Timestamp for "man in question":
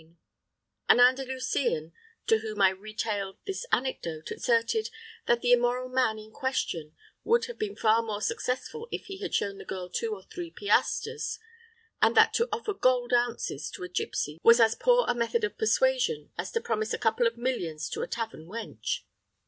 5.89-6.95